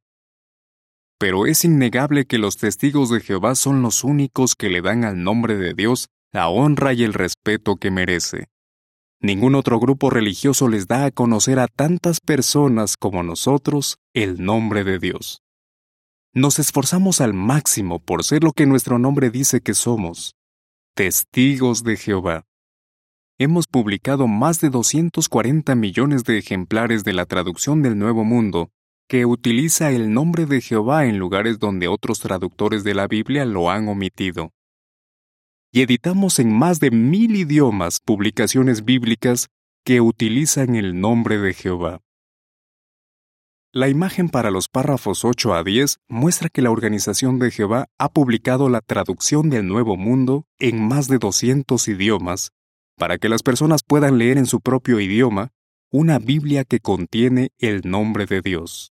Pero 1.19 1.45
es 1.45 1.65
innegable 1.65 2.25
que 2.25 2.37
los 2.37 2.57
testigos 2.57 3.09
de 3.09 3.21
Jehová 3.21 3.55
son 3.55 3.81
los 3.81 4.03
únicos 4.03 4.55
que 4.55 4.69
le 4.69 4.81
dan 4.81 5.03
al 5.03 5.23
nombre 5.23 5.57
de 5.57 5.73
Dios 5.73 6.09
la 6.31 6.49
honra 6.49 6.93
y 6.93 7.03
el 7.03 7.13
respeto 7.13 7.77
que 7.77 7.91
merece. 7.91 8.47
Ningún 9.19 9.55
otro 9.55 9.79
grupo 9.79 10.11
religioso 10.11 10.67
les 10.67 10.87
da 10.87 11.05
a 11.05 11.11
conocer 11.11 11.57
a 11.57 11.67
tantas 11.67 12.19
personas 12.19 12.97
como 12.97 13.23
nosotros 13.23 13.97
el 14.13 14.43
nombre 14.43 14.83
de 14.83 14.99
Dios. 14.99 15.41
Nos 16.33 16.59
esforzamos 16.59 17.19
al 17.19 17.33
máximo 17.33 17.97
por 17.99 18.23
ser 18.23 18.43
lo 18.43 18.51
que 18.51 18.67
nuestro 18.67 18.99
nombre 18.99 19.31
dice 19.31 19.61
que 19.61 19.73
somos, 19.73 20.35
testigos 20.93 21.83
de 21.83 21.97
Jehová. 21.97 22.43
Hemos 23.39 23.67
publicado 23.67 24.27
más 24.27 24.61
de 24.61 24.71
240 24.71 25.75
millones 25.75 26.23
de 26.23 26.39
ejemplares 26.39 27.03
de 27.03 27.13
la 27.13 27.27
traducción 27.27 27.83
del 27.83 27.99
Nuevo 27.99 28.23
Mundo 28.23 28.71
que 29.07 29.27
utiliza 29.27 29.91
el 29.91 30.11
nombre 30.11 30.47
de 30.47 30.59
Jehová 30.59 31.05
en 31.05 31.19
lugares 31.19 31.59
donde 31.59 31.87
otros 31.87 32.19
traductores 32.19 32.83
de 32.83 32.95
la 32.95 33.07
Biblia 33.07 33.45
lo 33.45 33.69
han 33.69 33.87
omitido 33.89 34.53
y 35.71 35.81
editamos 35.81 36.39
en 36.39 36.51
más 36.51 36.79
de 36.79 36.89
mil 36.89 37.35
idiomas 37.35 37.99
publicaciones 37.99 38.83
bíblicas 38.83 39.49
que 39.85 40.01
utilizan 40.01 40.75
el 40.75 40.99
nombre 40.99 41.37
de 41.37 41.53
Jehová. 41.53 42.01
La 43.71 43.87
imagen 43.87 44.29
para 44.29 44.49
los 44.49 44.67
párrafos 44.67 45.23
8 45.23 45.53
a 45.53 45.63
10 45.63 45.99
muestra 46.07 46.49
que 46.49 46.63
la 46.63 46.71
Organización 46.71 47.37
de 47.37 47.51
Jehová 47.51 47.85
ha 47.99 48.09
publicado 48.09 48.67
la 48.69 48.81
traducción 48.81 49.51
del 49.51 49.67
Nuevo 49.67 49.95
Mundo 49.95 50.45
en 50.57 50.87
más 50.87 51.07
de 51.07 51.19
200 51.19 51.87
idiomas 51.87 52.51
para 52.97 53.17
que 53.17 53.29
las 53.29 53.43
personas 53.43 53.83
puedan 53.83 54.17
leer 54.17 54.37
en 54.37 54.45
su 54.45 54.59
propio 54.59 54.99
idioma 54.99 55.51
una 55.91 56.19
Biblia 56.19 56.65
que 56.65 56.79
contiene 56.79 57.51
el 57.59 57.81
nombre 57.85 58.25
de 58.25 58.41
Dios. 58.41 58.91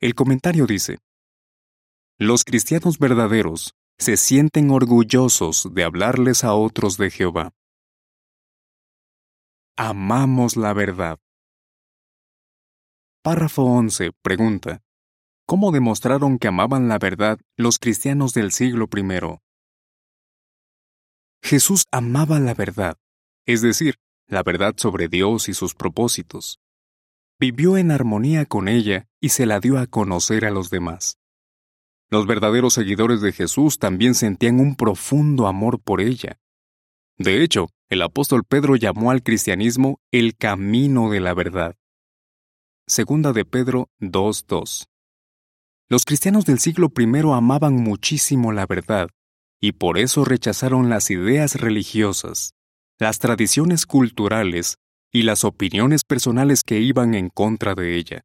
El 0.00 0.14
comentario 0.14 0.66
dice, 0.66 0.98
Los 2.18 2.44
cristianos 2.44 2.98
verdaderos 2.98 3.74
se 3.98 4.16
sienten 4.16 4.70
orgullosos 4.70 5.68
de 5.72 5.84
hablarles 5.84 6.44
a 6.44 6.54
otros 6.54 6.96
de 6.96 7.10
Jehová. 7.10 7.52
Amamos 9.76 10.56
la 10.56 10.72
verdad. 10.72 11.18
Párrafo 13.22 13.64
11. 13.64 14.12
Pregunta. 14.22 14.82
¿Cómo 15.46 15.72
demostraron 15.72 16.38
que 16.38 16.48
amaban 16.48 16.88
la 16.88 16.98
verdad 16.98 17.38
los 17.56 17.78
cristianos 17.78 18.34
del 18.34 18.52
siglo 18.52 18.88
I? 18.94 19.47
Jesús 21.42 21.84
amaba 21.90 22.40
la 22.40 22.54
verdad, 22.54 22.96
es 23.46 23.62
decir, 23.62 23.96
la 24.26 24.42
verdad 24.42 24.74
sobre 24.76 25.08
Dios 25.08 25.48
y 25.48 25.54
sus 25.54 25.74
propósitos. 25.74 26.60
Vivió 27.40 27.76
en 27.76 27.90
armonía 27.90 28.46
con 28.46 28.68
ella 28.68 29.06
y 29.20 29.30
se 29.30 29.46
la 29.46 29.60
dio 29.60 29.78
a 29.78 29.86
conocer 29.86 30.44
a 30.44 30.50
los 30.50 30.70
demás. 30.70 31.16
Los 32.10 32.26
verdaderos 32.26 32.74
seguidores 32.74 33.20
de 33.20 33.32
Jesús 33.32 33.78
también 33.78 34.14
sentían 34.14 34.60
un 34.60 34.76
profundo 34.76 35.46
amor 35.46 35.80
por 35.80 36.00
ella. 36.00 36.38
De 37.16 37.42
hecho, 37.42 37.68
el 37.88 38.02
apóstol 38.02 38.44
Pedro 38.44 38.76
llamó 38.76 39.10
al 39.10 39.22
cristianismo 39.22 40.00
el 40.10 40.36
camino 40.36 41.10
de 41.10 41.20
la 41.20 41.34
verdad. 41.34 41.76
Segunda 42.86 43.32
de 43.32 43.44
Pedro 43.44 43.90
2.2. 44.00 44.86
Los 45.90 46.04
cristianos 46.04 46.44
del 46.44 46.58
siglo 46.58 46.92
I 46.96 47.04
amaban 47.32 47.74
muchísimo 47.74 48.52
la 48.52 48.66
verdad, 48.66 49.08
y 49.60 49.72
por 49.72 49.98
eso 49.98 50.24
rechazaron 50.24 50.88
las 50.88 51.10
ideas 51.10 51.56
religiosas, 51.56 52.54
las 52.98 53.18
tradiciones 53.18 53.86
culturales 53.86 54.78
y 55.12 55.22
las 55.22 55.44
opiniones 55.44 56.04
personales 56.04 56.62
que 56.62 56.80
iban 56.80 57.14
en 57.14 57.28
contra 57.28 57.74
de 57.74 57.96
ella. 57.96 58.22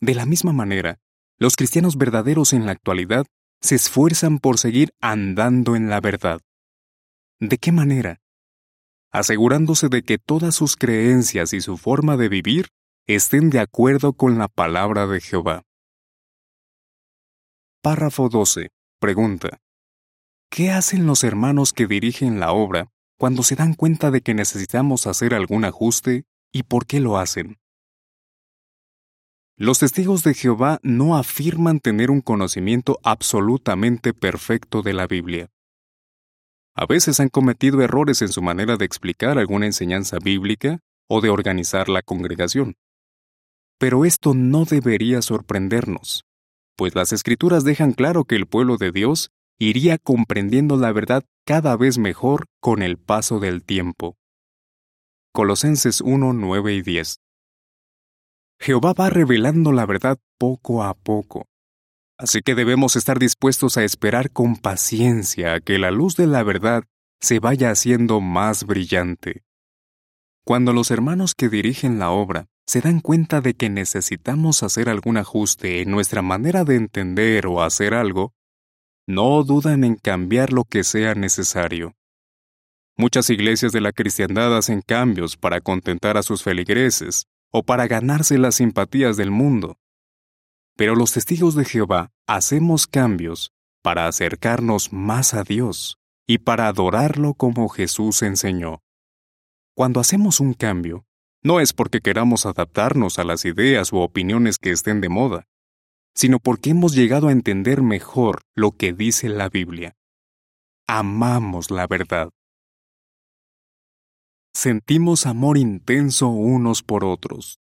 De 0.00 0.14
la 0.14 0.26
misma 0.26 0.52
manera, 0.52 0.98
los 1.38 1.56
cristianos 1.56 1.96
verdaderos 1.96 2.52
en 2.52 2.66
la 2.66 2.72
actualidad 2.72 3.26
se 3.60 3.74
esfuerzan 3.74 4.38
por 4.38 4.58
seguir 4.58 4.90
andando 5.00 5.76
en 5.76 5.88
la 5.88 6.00
verdad. 6.00 6.40
¿De 7.40 7.58
qué 7.58 7.72
manera? 7.72 8.20
Asegurándose 9.10 9.88
de 9.88 10.02
que 10.02 10.18
todas 10.18 10.54
sus 10.54 10.76
creencias 10.76 11.52
y 11.52 11.60
su 11.60 11.76
forma 11.76 12.16
de 12.16 12.28
vivir 12.28 12.68
estén 13.06 13.50
de 13.50 13.60
acuerdo 13.60 14.12
con 14.12 14.38
la 14.38 14.48
palabra 14.48 15.06
de 15.06 15.20
Jehová. 15.20 15.62
Párrafo 17.82 18.28
12. 18.28 18.70
Pregunta. 18.98 19.58
¿Qué 20.50 20.70
hacen 20.70 21.06
los 21.06 21.24
hermanos 21.24 21.72
que 21.72 21.86
dirigen 21.86 22.40
la 22.40 22.52
obra 22.52 22.90
cuando 23.18 23.42
se 23.42 23.56
dan 23.56 23.74
cuenta 23.74 24.10
de 24.10 24.20
que 24.20 24.34
necesitamos 24.34 25.06
hacer 25.06 25.34
algún 25.34 25.64
ajuste 25.64 26.24
y 26.52 26.62
por 26.62 26.86
qué 26.86 27.00
lo 27.00 27.18
hacen? 27.18 27.58
Los 29.58 29.78
testigos 29.78 30.22
de 30.22 30.34
Jehová 30.34 30.80
no 30.82 31.16
afirman 31.16 31.80
tener 31.80 32.10
un 32.10 32.20
conocimiento 32.20 32.98
absolutamente 33.02 34.12
perfecto 34.12 34.82
de 34.82 34.92
la 34.92 35.06
Biblia. 35.06 35.50
A 36.74 36.84
veces 36.84 37.20
han 37.20 37.30
cometido 37.30 37.80
errores 37.80 38.20
en 38.20 38.28
su 38.28 38.42
manera 38.42 38.76
de 38.76 38.84
explicar 38.84 39.38
alguna 39.38 39.64
enseñanza 39.64 40.18
bíblica 40.22 40.80
o 41.08 41.22
de 41.22 41.30
organizar 41.30 41.88
la 41.88 42.02
congregación. 42.02 42.76
Pero 43.78 44.04
esto 44.04 44.34
no 44.34 44.66
debería 44.66 45.22
sorprendernos, 45.22 46.26
pues 46.76 46.94
las 46.94 47.12
escrituras 47.12 47.64
dejan 47.64 47.92
claro 47.92 48.24
que 48.24 48.36
el 48.36 48.46
pueblo 48.46 48.76
de 48.76 48.92
Dios 48.92 49.30
iría 49.58 49.98
comprendiendo 49.98 50.76
la 50.76 50.92
verdad 50.92 51.24
cada 51.46 51.76
vez 51.76 51.98
mejor 51.98 52.46
con 52.60 52.82
el 52.82 52.98
paso 52.98 53.38
del 53.40 53.62
tiempo. 53.62 54.16
Colosenses 55.32 56.00
1, 56.00 56.32
9 56.32 56.74
y 56.74 56.82
10. 56.82 57.20
Jehová 58.58 58.94
va 58.94 59.10
revelando 59.10 59.72
la 59.72 59.86
verdad 59.86 60.18
poco 60.38 60.82
a 60.82 60.94
poco. 60.94 61.46
Así 62.18 62.40
que 62.40 62.54
debemos 62.54 62.96
estar 62.96 63.18
dispuestos 63.18 63.76
a 63.76 63.84
esperar 63.84 64.30
con 64.30 64.56
paciencia 64.56 65.54
a 65.54 65.60
que 65.60 65.78
la 65.78 65.90
luz 65.90 66.16
de 66.16 66.26
la 66.26 66.42
verdad 66.42 66.84
se 67.20 67.38
vaya 67.38 67.70
haciendo 67.70 68.20
más 68.20 68.64
brillante. 68.64 69.42
Cuando 70.44 70.72
los 70.72 70.90
hermanos 70.90 71.34
que 71.34 71.48
dirigen 71.48 71.98
la 71.98 72.10
obra 72.10 72.46
se 72.66 72.80
dan 72.80 73.00
cuenta 73.00 73.40
de 73.40 73.54
que 73.54 73.68
necesitamos 73.68 74.62
hacer 74.62 74.88
algún 74.88 75.18
ajuste 75.18 75.82
en 75.82 75.90
nuestra 75.90 76.22
manera 76.22 76.64
de 76.64 76.76
entender 76.76 77.46
o 77.46 77.62
hacer 77.62 77.94
algo, 77.94 78.32
no 79.06 79.42
dudan 79.44 79.84
en 79.84 79.94
cambiar 79.94 80.52
lo 80.52 80.64
que 80.64 80.84
sea 80.84 81.14
necesario. 81.14 81.94
Muchas 82.96 83.30
iglesias 83.30 83.72
de 83.72 83.80
la 83.80 83.92
cristiandad 83.92 84.56
hacen 84.56 84.82
cambios 84.82 85.36
para 85.36 85.60
contentar 85.60 86.16
a 86.16 86.22
sus 86.22 86.42
feligreses, 86.42 87.26
o 87.52 87.62
para 87.62 87.86
ganarse 87.86 88.38
las 88.38 88.56
simpatías 88.56 89.16
del 89.16 89.30
mundo. 89.30 89.78
Pero 90.76 90.94
los 90.94 91.12
testigos 91.12 91.54
de 91.54 91.64
Jehová 91.64 92.10
hacemos 92.26 92.86
cambios 92.86 93.52
para 93.82 94.08
acercarnos 94.08 94.92
más 94.92 95.32
a 95.32 95.42
Dios 95.42 95.98
y 96.26 96.38
para 96.38 96.68
adorarlo 96.68 97.34
como 97.34 97.68
Jesús 97.68 98.22
enseñó. 98.22 98.82
Cuando 99.74 100.00
hacemos 100.00 100.40
un 100.40 100.54
cambio, 100.54 101.06
no 101.42 101.60
es 101.60 101.72
porque 101.72 102.00
queramos 102.00 102.44
adaptarnos 102.44 103.18
a 103.18 103.24
las 103.24 103.44
ideas 103.44 103.92
u 103.92 103.98
opiniones 103.98 104.58
que 104.58 104.70
estén 104.70 105.00
de 105.00 105.08
moda, 105.08 105.46
sino 106.16 106.40
porque 106.40 106.70
hemos 106.70 106.94
llegado 106.94 107.28
a 107.28 107.32
entender 107.32 107.82
mejor 107.82 108.42
lo 108.54 108.72
que 108.72 108.92
dice 108.92 109.28
la 109.28 109.48
Biblia. 109.48 109.94
Amamos 110.88 111.70
la 111.70 111.86
verdad 111.86 112.30
sentimos 114.56 115.26
amor 115.26 115.58
intenso 115.58 116.28
unos 116.28 116.82
por 116.82 117.04
otros. 117.04 117.60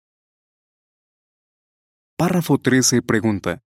Párrafo 2.18 2.58
13 2.58 3.04
pregunta, 3.04 3.62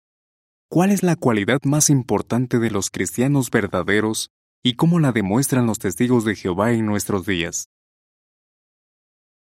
¿cuál 0.70 0.92
es 0.92 1.02
la 1.02 1.16
cualidad 1.16 1.60
más 1.64 1.90
importante 1.90 2.60
de 2.60 2.70
los 2.70 2.90
cristianos 2.90 3.50
verdaderos 3.50 4.30
y 4.62 4.76
cómo 4.76 5.00
la 5.00 5.10
demuestran 5.10 5.66
los 5.66 5.80
testigos 5.80 6.24
de 6.24 6.36
Jehová 6.36 6.70
en 6.70 6.86
nuestros 6.86 7.26
días? 7.26 7.66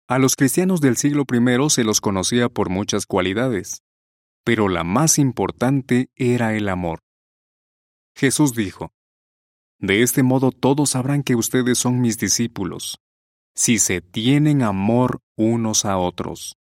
A 0.07 0.19
los 0.19 0.37
cristianos 0.37 0.79
del 0.79 0.95
siglo 0.95 1.25
I 1.29 1.69
se 1.69 1.83
los 1.83 1.99
conocía 1.99 2.47
por 2.47 2.69
muchas 2.69 3.05
cualidades, 3.05 3.81
pero 4.43 4.69
la 4.69 4.83
más 4.83 5.19
importante 5.19 6.09
era 6.15 6.55
el 6.55 6.69
amor. 6.69 6.99
Jesús 8.15 8.53
dijo, 8.53 8.91
De 9.79 10.01
este 10.01 10.23
modo 10.23 10.51
todos 10.51 10.91
sabrán 10.91 11.23
que 11.23 11.35
ustedes 11.35 11.77
son 11.77 12.01
mis 12.01 12.17
discípulos, 12.17 12.99
si 13.55 13.79
se 13.79 14.01
tienen 14.01 14.61
amor 14.61 15.21
unos 15.37 15.85
a 15.85 15.97
otros. 15.97 16.57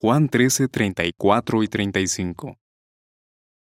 Juan 0.00 0.28
13, 0.28 0.68
34 0.68 1.62
y 1.62 1.68
35. 1.68 2.58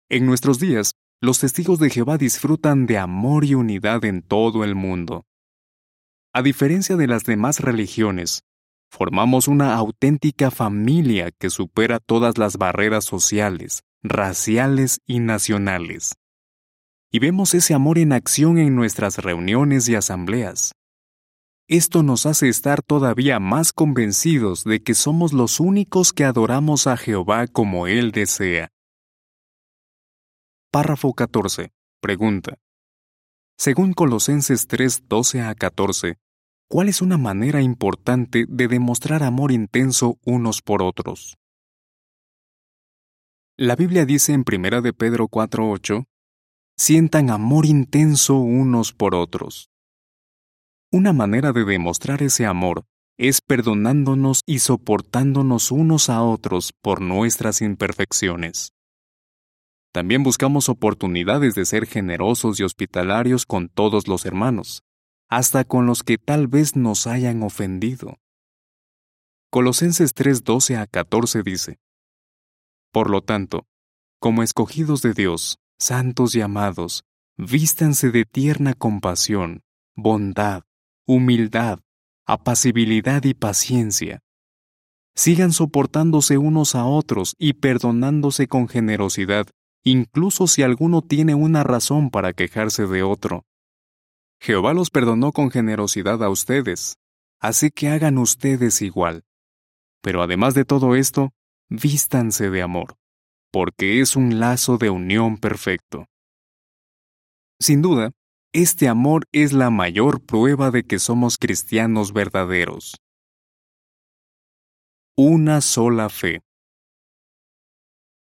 En 0.08 0.26
nuestros 0.26 0.58
días, 0.58 0.94
los 1.20 1.40
testigos 1.40 1.78
de 1.78 1.90
Jehová 1.90 2.18
disfrutan 2.18 2.86
de 2.86 2.98
amor 2.98 3.44
y 3.44 3.54
unidad 3.54 4.04
en 4.04 4.20
todo 4.20 4.64
el 4.64 4.74
mundo. 4.74 5.24
A 6.32 6.42
diferencia 6.42 6.96
de 6.96 7.06
las 7.06 7.24
demás 7.24 7.60
religiones, 7.60 8.42
formamos 8.94 9.48
una 9.48 9.74
auténtica 9.74 10.52
familia 10.52 11.32
que 11.32 11.50
supera 11.50 11.98
todas 11.98 12.38
las 12.38 12.58
barreras 12.58 13.04
sociales, 13.04 13.82
raciales 14.04 15.00
y 15.04 15.18
nacionales. 15.18 16.14
Y 17.10 17.18
vemos 17.18 17.54
ese 17.54 17.74
amor 17.74 17.98
en 17.98 18.12
acción 18.12 18.56
en 18.56 18.76
nuestras 18.76 19.18
reuniones 19.18 19.88
y 19.88 19.96
asambleas. 19.96 20.74
Esto 21.66 22.04
nos 22.04 22.24
hace 22.24 22.48
estar 22.48 22.82
todavía 22.82 23.40
más 23.40 23.72
convencidos 23.72 24.62
de 24.62 24.80
que 24.80 24.94
somos 24.94 25.32
los 25.32 25.58
únicos 25.58 26.12
que 26.12 26.24
adoramos 26.24 26.86
a 26.86 26.96
Jehová 26.96 27.48
como 27.48 27.88
Él 27.88 28.12
desea. 28.12 28.68
Párrafo 30.70 31.14
14. 31.14 31.72
Pregunta. 32.00 32.58
Según 33.58 33.92
Colosenses 33.92 34.68
3, 34.68 35.08
12 35.08 35.42
a 35.42 35.54
14, 35.54 36.16
¿cuál 36.68 36.88
es 36.88 37.02
una 37.02 37.18
manera 37.18 37.62
importante 37.62 38.46
de 38.48 38.68
demostrar 38.68 39.22
amor 39.22 39.52
intenso 39.52 40.18
unos 40.24 40.62
por 40.62 40.82
otros? 40.82 41.36
La 43.56 43.76
Biblia 43.76 44.04
dice 44.04 44.32
en 44.32 44.44
1 44.44 44.82
de 44.82 44.92
Pedro 44.92 45.28
4:8, 45.28 46.06
sientan 46.76 47.30
amor 47.30 47.66
intenso 47.66 48.36
unos 48.36 48.92
por 48.92 49.14
otros. 49.14 49.70
Una 50.90 51.12
manera 51.12 51.52
de 51.52 51.64
demostrar 51.64 52.22
ese 52.22 52.46
amor 52.46 52.84
es 53.16 53.40
perdonándonos 53.40 54.42
y 54.44 54.58
soportándonos 54.58 55.70
unos 55.70 56.10
a 56.10 56.22
otros 56.22 56.72
por 56.82 57.00
nuestras 57.00 57.62
imperfecciones. 57.62 58.72
También 59.92 60.24
buscamos 60.24 60.68
oportunidades 60.68 61.54
de 61.54 61.64
ser 61.64 61.86
generosos 61.86 62.58
y 62.58 62.64
hospitalarios 62.64 63.46
con 63.46 63.68
todos 63.68 64.08
los 64.08 64.26
hermanos, 64.26 64.82
hasta 65.34 65.64
con 65.64 65.84
los 65.84 66.04
que 66.04 66.16
tal 66.16 66.46
vez 66.46 66.76
nos 66.76 67.08
hayan 67.08 67.42
ofendido. 67.42 68.20
Colosenses 69.50 70.14
3:12 70.14 70.76
a 70.76 70.86
14 70.86 71.42
dice, 71.42 71.80
Por 72.92 73.10
lo 73.10 73.20
tanto, 73.20 73.66
como 74.20 74.44
escogidos 74.44 75.02
de 75.02 75.12
Dios, 75.12 75.58
santos 75.76 76.36
y 76.36 76.40
amados, 76.40 77.02
vístanse 77.36 78.12
de 78.12 78.24
tierna 78.26 78.74
compasión, 78.74 79.64
bondad, 79.96 80.62
humildad, 81.04 81.80
apacibilidad 82.26 83.24
y 83.24 83.34
paciencia. 83.34 84.20
Sigan 85.16 85.50
soportándose 85.50 86.38
unos 86.38 86.76
a 86.76 86.84
otros 86.84 87.34
y 87.40 87.54
perdonándose 87.54 88.46
con 88.46 88.68
generosidad, 88.68 89.48
incluso 89.82 90.46
si 90.46 90.62
alguno 90.62 91.02
tiene 91.02 91.34
una 91.34 91.64
razón 91.64 92.10
para 92.10 92.34
quejarse 92.34 92.86
de 92.86 93.02
otro. 93.02 93.44
Jehová 94.40 94.74
los 94.74 94.90
perdonó 94.90 95.32
con 95.32 95.50
generosidad 95.50 96.22
a 96.22 96.28
ustedes, 96.28 96.96
así 97.40 97.70
que 97.70 97.88
hagan 97.88 98.18
ustedes 98.18 98.82
igual. 98.82 99.24
Pero 100.02 100.22
además 100.22 100.54
de 100.54 100.64
todo 100.64 100.96
esto, 100.96 101.32
vístanse 101.68 102.50
de 102.50 102.62
amor, 102.62 102.96
porque 103.50 104.00
es 104.00 104.16
un 104.16 104.38
lazo 104.38 104.76
de 104.76 104.90
unión 104.90 105.38
perfecto. 105.38 106.06
Sin 107.58 107.80
duda, 107.80 108.10
este 108.52 108.88
amor 108.88 109.24
es 109.32 109.52
la 109.52 109.70
mayor 109.70 110.20
prueba 110.24 110.70
de 110.70 110.84
que 110.84 110.98
somos 110.98 111.38
cristianos 111.38 112.12
verdaderos. 112.12 112.96
Una 115.16 115.60
sola 115.60 116.08
fe. 116.08 116.42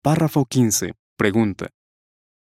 Párrafo 0.02 0.44
15. 0.44 0.92
Pregunta. 1.16 1.70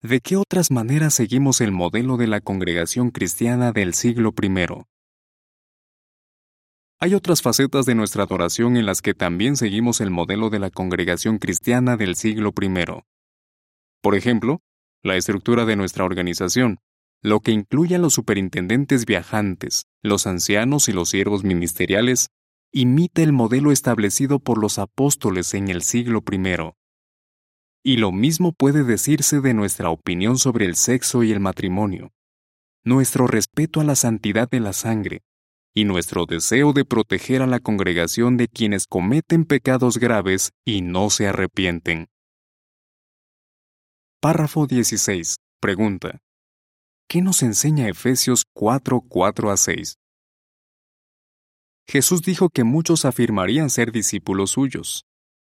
¿De 0.03 0.19
qué 0.21 0.36
otras 0.38 0.69
maneras 0.69 1.15
seguimos 1.15 1.60
el 1.60 1.71
modelo 1.71 2.17
de 2.17 2.27
la 2.27 2.39
congregación 2.39 3.10
cristiana 3.10 3.71
del 3.71 3.95
siglo 3.95 4.31
I? 4.39 4.83
Hay 6.99 7.15
otras 7.15 7.41
facetas 7.41 7.88
de 7.88 7.95
nuestra 7.95 8.23
adoración 8.23 8.77
en 8.77 8.86
las 8.86 9.01
que 9.01 9.15
también 9.15 9.55
seguimos 9.55 9.99
el 9.99 10.12
modelo 10.12 10.51
de 10.51 10.60
la 10.60 10.69
congregación 10.69 11.39
cristiana 11.39 11.97
del 11.97 12.15
siglo 12.15 12.53
I. 12.62 12.69
Por 14.03 14.13
ejemplo, 14.13 14.62
la 15.01 15.15
estructura 15.15 15.65
de 15.65 15.75
nuestra 15.75 16.05
organización, 16.05 16.77
lo 17.23 17.39
que 17.39 17.51
incluye 17.51 17.95
a 17.95 17.99
los 17.99 18.13
superintendentes 18.13 19.03
viajantes, 19.07 19.88
los 20.03 20.27
ancianos 20.27 20.89
y 20.89 20.93
los 20.93 21.10
siervos 21.10 21.43
ministeriales, 21.43 22.27
imita 22.71 23.23
el 23.23 23.33
modelo 23.33 23.71
establecido 23.71 24.38
por 24.38 24.60
los 24.60 24.77
apóstoles 24.77 25.55
en 25.55 25.69
el 25.69 25.81
siglo 25.81 26.23
I. 26.31 26.76
Y 27.83 27.97
lo 27.97 28.11
mismo 28.11 28.51
puede 28.51 28.83
decirse 28.83 29.39
de 29.39 29.53
nuestra 29.53 29.89
opinión 29.89 30.37
sobre 30.37 30.65
el 30.65 30.75
sexo 30.75 31.23
y 31.23 31.31
el 31.31 31.39
matrimonio, 31.39 32.11
nuestro 32.83 33.27
respeto 33.27 33.81
a 33.81 33.83
la 33.83 33.95
santidad 33.95 34.49
de 34.49 34.59
la 34.59 34.73
sangre, 34.73 35.21
y 35.73 35.85
nuestro 35.85 36.25
deseo 36.25 36.73
de 36.73 36.85
proteger 36.85 37.41
a 37.41 37.47
la 37.47 37.59
congregación 37.59 38.35
de 38.35 38.47
quienes 38.47 38.87
cometen 38.87 39.45
pecados 39.45 39.97
graves 39.99 40.51
y 40.65 40.81
no 40.81 41.09
se 41.09 41.27
arrepienten. 41.27 42.07
Párrafo 44.19 44.65
16. 44.65 45.35
Pregunta. 45.61 46.19
¿Qué 47.07 47.21
nos 47.21 47.43
enseña 47.43 47.87
Efesios 47.87 48.43
4, 48.53 49.01
4 49.07 49.51
a 49.51 49.57
6? 49.57 49.97
Jesús 51.87 52.21
dijo 52.21 52.49
que 52.49 52.65
muchos 52.65 53.05
afirmarían 53.05 53.69
ser 53.69 53.91
discípulos 53.91 54.51
suyos, 54.51 55.05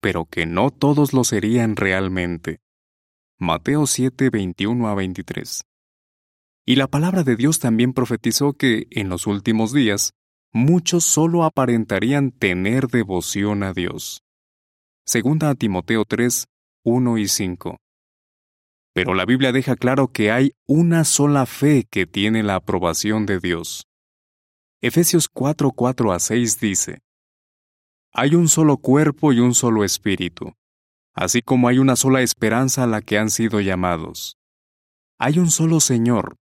pero 0.07 0.23
que 0.23 0.45
no 0.45 0.71
todos 0.71 1.11
lo 1.11 1.25
serían 1.25 1.75
realmente. 1.75 2.61
Mateo 3.37 3.85
7, 3.85 4.29
21 4.29 4.87
a 4.87 4.95
23. 4.95 5.65
Y 6.65 6.77
la 6.77 6.87
palabra 6.87 7.23
de 7.23 7.35
Dios 7.35 7.59
también 7.59 7.91
profetizó 7.91 8.53
que, 8.53 8.87
en 8.91 9.09
los 9.09 9.27
últimos 9.27 9.73
días, 9.73 10.13
muchos 10.53 11.03
solo 11.03 11.43
aparentarían 11.43 12.31
tener 12.31 12.87
devoción 12.87 13.63
a 13.63 13.73
Dios. 13.73 14.21
Segunda 15.05 15.49
a 15.49 15.55
Timoteo 15.55 16.05
3, 16.05 16.45
1 16.85 17.17
y 17.17 17.27
5. 17.27 17.77
Pero 18.93 19.13
la 19.13 19.25
Biblia 19.25 19.51
deja 19.51 19.75
claro 19.75 20.07
que 20.07 20.31
hay 20.31 20.53
una 20.67 21.03
sola 21.03 21.45
fe 21.45 21.85
que 21.91 22.05
tiene 22.05 22.43
la 22.43 22.55
aprobación 22.55 23.25
de 23.25 23.41
Dios. 23.41 23.87
Efesios 24.79 25.27
4, 25.27 25.71
4 25.71 26.13
a 26.13 26.19
6 26.19 26.61
dice, 26.61 26.99
Hay 28.19 28.34
un 28.34 28.49
solo 28.49 28.77
cuerpo 28.77 29.32
y 29.32 29.39
un 29.39 29.53
solo 29.53 29.84
espíritu, 29.84 30.56
así 31.13 31.43
como 31.43 31.67
hay 31.67 31.77
una 31.77 31.95
sola 31.95 32.23
esperanza 32.23 32.84
a 32.84 32.88
la 32.88 33.03
que 33.03 33.19
han 33.19 33.30
sido 33.30 33.62
llamados. 33.62 34.38
Hay 35.19 35.38
un 35.38 35.51
solo 35.51 35.80
Señor, 35.80 36.36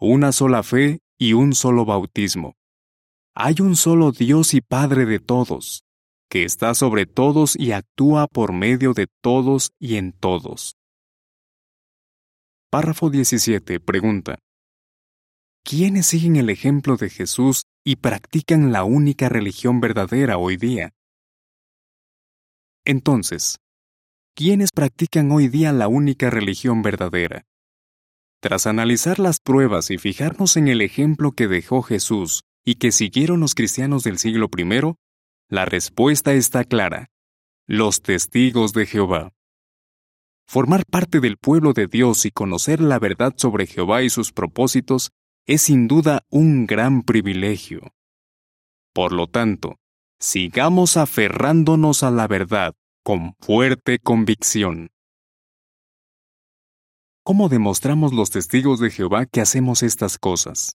una 0.00 0.32
sola 0.32 0.64
fe 0.64 0.98
y 1.20 1.34
un 1.34 1.54
solo 1.54 1.84
bautismo. 1.84 2.56
Hay 3.32 3.60
un 3.60 3.76
solo 3.76 4.10
Dios 4.10 4.54
y 4.54 4.60
Padre 4.60 5.06
de 5.06 5.20
todos, 5.20 5.84
que 6.28 6.42
está 6.42 6.74
sobre 6.74 7.06
todos 7.06 7.54
y 7.54 7.70
actúa 7.70 8.26
por 8.26 8.52
medio 8.52 8.92
de 8.92 9.06
todos 9.22 9.70
y 9.78 9.98
en 9.98 10.10
todos. 10.10 10.74
Párrafo 12.72 13.08
17. 13.08 13.78
Pregunta. 13.78 14.40
¿Quiénes 15.62 16.06
siguen 16.06 16.34
el 16.34 16.50
ejemplo 16.50 16.96
de 16.96 17.08
Jesús 17.08 17.66
y 17.84 17.96
practican 17.96 18.72
la 18.72 18.82
única 18.82 19.28
religión 19.28 19.78
verdadera 19.78 20.36
hoy 20.36 20.56
día? 20.56 20.92
Entonces, 22.84 23.58
¿quiénes 24.34 24.70
practican 24.72 25.30
hoy 25.32 25.48
día 25.48 25.72
la 25.72 25.88
única 25.88 26.30
religión 26.30 26.82
verdadera? 26.82 27.44
Tras 28.40 28.66
analizar 28.66 29.18
las 29.18 29.38
pruebas 29.38 29.90
y 29.90 29.98
fijarnos 29.98 30.56
en 30.56 30.68
el 30.68 30.80
ejemplo 30.80 31.32
que 31.32 31.46
dejó 31.46 31.82
Jesús 31.82 32.42
y 32.64 32.76
que 32.76 32.90
siguieron 32.90 33.40
los 33.40 33.54
cristianos 33.54 34.02
del 34.02 34.18
siglo 34.18 34.48
I, 34.56 34.94
la 35.48 35.64
respuesta 35.64 36.32
está 36.32 36.64
clara. 36.64 37.08
Los 37.66 38.02
testigos 38.02 38.72
de 38.72 38.86
Jehová. 38.86 39.32
Formar 40.48 40.84
parte 40.86 41.20
del 41.20 41.36
pueblo 41.36 41.72
de 41.72 41.86
Dios 41.86 42.24
y 42.24 42.30
conocer 42.30 42.80
la 42.80 42.98
verdad 42.98 43.34
sobre 43.36 43.66
Jehová 43.66 44.02
y 44.02 44.10
sus 44.10 44.32
propósitos 44.32 45.10
es 45.46 45.62
sin 45.62 45.88
duda 45.88 46.22
un 46.30 46.66
gran 46.66 47.02
privilegio. 47.02 47.92
Por 48.92 49.12
lo 49.12 49.26
tanto, 49.26 49.79
sigamos 50.20 50.96
aferrándonos 50.96 52.02
a 52.02 52.10
la 52.10 52.28
verdad 52.28 52.74
con 53.02 53.34
fuerte 53.40 53.98
convicción. 53.98 54.90
¿Cómo 57.24 57.48
demostramos 57.48 58.12
los 58.12 58.30
testigos 58.30 58.80
de 58.80 58.90
Jehová 58.90 59.26
que 59.26 59.40
hacemos 59.40 59.82
estas 59.82 60.18
cosas? 60.18 60.76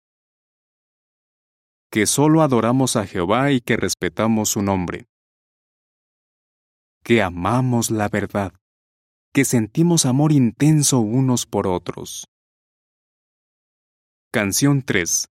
Que 1.90 2.06
solo 2.06 2.42
adoramos 2.42 2.96
a 2.96 3.06
Jehová 3.06 3.52
y 3.52 3.60
que 3.60 3.76
respetamos 3.76 4.50
su 4.50 4.62
nombre. 4.62 5.06
Que 7.04 7.22
amamos 7.22 7.90
la 7.90 8.08
verdad 8.08 8.54
que 9.34 9.46
sentimos 9.46 10.04
amor 10.04 10.30
intenso 10.30 11.00
unos 11.00 11.46
por 11.46 11.66
otros. 11.66 12.26
Canción 14.30 14.82
3. 14.82 15.26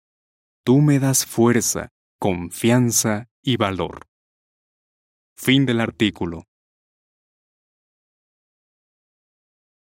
Tú 0.65 0.79
me 0.79 0.99
das 0.99 1.27
fuerza, 1.27 1.89
confianza 2.19 3.30
y 3.43 3.57
valor. 3.57 4.07
Fin 5.37 5.65
del 5.67 5.81
artículo. 5.81 6.50